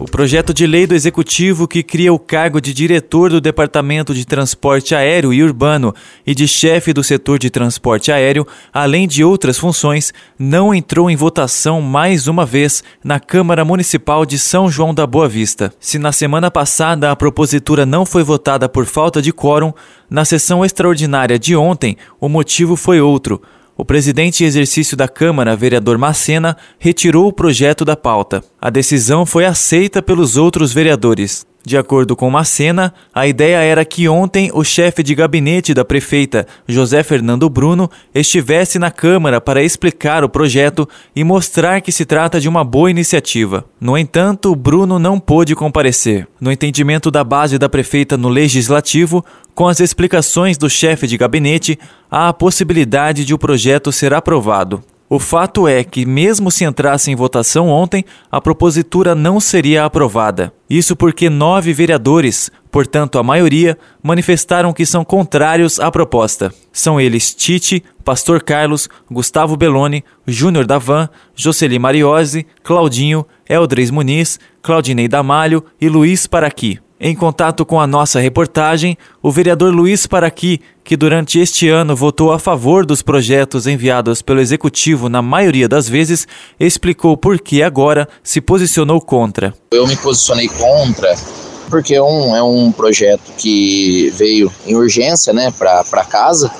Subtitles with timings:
[0.00, 4.24] o projeto de lei do Executivo que cria o cargo de diretor do Departamento de
[4.24, 5.94] Transporte Aéreo e Urbano
[6.26, 11.16] e de chefe do setor de transporte aéreo, além de outras funções, não entrou em
[11.16, 15.70] votação mais uma vez na Câmara Municipal de São João da Boa Vista.
[15.78, 19.70] Se na semana passada a propositura não foi votada por falta de quórum,
[20.08, 23.42] na sessão extraordinária de ontem o motivo foi outro
[23.80, 28.44] o presidente em exercício da Câmara, vereador Macena, retirou o projeto da pauta.
[28.60, 31.46] A decisão foi aceita pelos outros vereadores.
[31.62, 36.46] De acordo com Macena, a ideia era que ontem o chefe de gabinete da prefeita,
[36.66, 42.40] José Fernando Bruno, estivesse na Câmara para explicar o projeto e mostrar que se trata
[42.40, 43.64] de uma boa iniciativa.
[43.78, 46.26] No entanto, Bruno não pôde comparecer.
[46.40, 49.22] No entendimento da base da prefeita no legislativo,
[49.54, 51.78] com as explicações do chefe de gabinete,
[52.10, 54.82] há a possibilidade de o projeto ser aprovado.
[55.12, 60.52] O fato é que, mesmo se entrasse em votação ontem, a propositura não seria aprovada.
[60.70, 66.54] Isso porque nove vereadores, portanto a maioria, manifestaram que são contrários à proposta.
[66.72, 75.08] São eles Tite, Pastor Carlos, Gustavo Belloni, Júnior Davan, Jocely Mariose, Claudinho, Eldres Muniz, Claudinei
[75.08, 76.78] Damalho e Luiz Paraqui.
[77.02, 82.30] Em contato com a nossa reportagem, o vereador Luiz Paraqui, que durante este ano votou
[82.30, 88.06] a favor dos projetos enviados pelo Executivo na maioria das vezes, explicou por que agora
[88.22, 89.54] se posicionou contra.
[89.70, 91.16] Eu me posicionei contra
[91.70, 96.50] porque um, é um projeto que veio em urgência né, para casa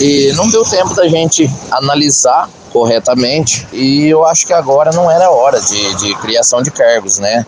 [0.00, 5.30] e não deu tempo da gente analisar corretamente e eu acho que agora não era
[5.30, 7.44] hora de, de criação de cargos, né?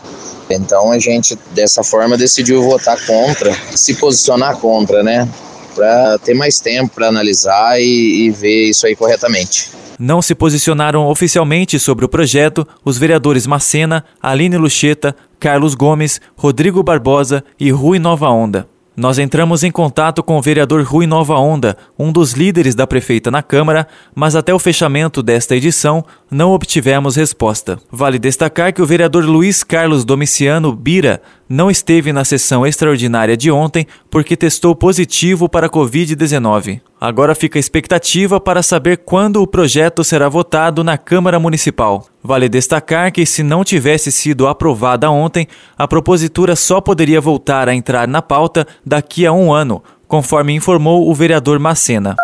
[0.51, 5.29] Então a gente, dessa forma, decidiu votar contra, se posicionar contra, né?
[5.75, 9.71] Para ter mais tempo para analisar e, e ver isso aí corretamente.
[9.99, 16.83] Não se posicionaram oficialmente sobre o projeto os vereadores Macena, Aline Lucheta, Carlos Gomes, Rodrigo
[16.83, 18.69] Barbosa e Rui Nova Onda.
[18.97, 23.31] Nós entramos em contato com o vereador Rui Nova Onda, um dos líderes da prefeita
[23.31, 27.79] na Câmara, mas até o fechamento desta edição não obtivemos resposta.
[27.93, 33.51] Vale destacar que o vereador Luiz Carlos Domiciano Bira não esteve na sessão extraordinária de
[33.51, 36.81] ontem porque testou positivo para a Covid-19.
[37.01, 42.07] Agora fica a expectativa para saber quando o projeto será votado na Câmara Municipal.
[42.23, 45.47] Vale destacar que, se não tivesse sido aprovada ontem,
[45.79, 51.09] a propositura só poderia voltar a entrar na pauta daqui a um ano, conforme informou
[51.09, 52.17] o vereador Macena.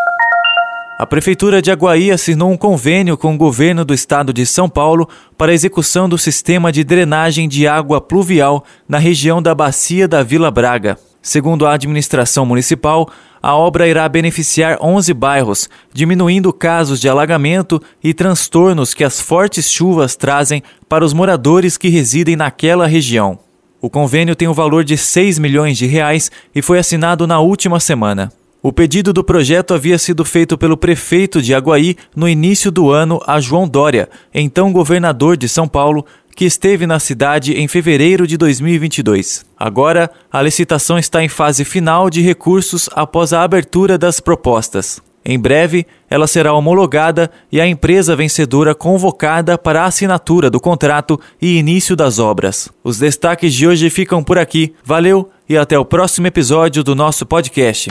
[1.03, 5.09] A Prefeitura de Aguaí assinou um convênio com o governo do estado de São Paulo
[5.37, 10.23] para a execução do sistema de drenagem de água pluvial na região da Bacia da
[10.23, 10.97] Vila Braga.
[11.21, 13.11] Segundo a administração municipal,
[13.43, 19.69] a obra irá beneficiar 11 bairros, diminuindo casos de alagamento e transtornos que as fortes
[19.69, 23.41] chuvas trazem para os moradores que residem naquela região.
[23.81, 27.41] O convênio tem o um valor de 6 milhões de reais e foi assinado na
[27.41, 28.33] última semana.
[28.63, 33.21] O pedido do projeto havia sido feito pelo prefeito de Aguaí no início do ano
[33.27, 36.07] a João Dória, então governador de São Paulo,
[36.37, 39.45] que esteve na cidade em fevereiro de 2022.
[39.59, 45.03] Agora, a licitação está em fase final de recursos após a abertura das propostas.
[45.25, 51.19] Em breve, ela será homologada e a empresa vencedora convocada para a assinatura do contrato
[51.41, 52.69] e início das obras.
[52.85, 54.73] Os destaques de hoje ficam por aqui.
[54.85, 57.91] Valeu e até o próximo episódio do nosso podcast.